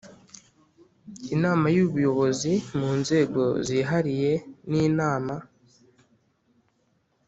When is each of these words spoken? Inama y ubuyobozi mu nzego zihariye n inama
Inama 1.35 1.65
y 1.75 1.79
ubuyobozi 1.85 2.53
mu 2.77 2.89
nzego 2.99 3.41
zihariye 3.65 4.31
n 4.69 4.71
inama 4.87 5.35